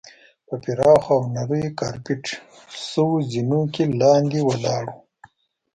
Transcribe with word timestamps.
په 0.47 0.55
پراخو 0.63 1.09
او 1.17 1.21
نریو 1.35 1.75
کارپیټ 1.79 2.23
شوو 2.87 3.17
زینو 3.31 3.61
کې 3.73 3.83
لاندې 4.01 4.39
ولاړو. 4.49 4.95